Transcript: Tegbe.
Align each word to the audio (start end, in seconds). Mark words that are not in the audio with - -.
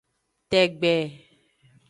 Tegbe. 0.49 0.93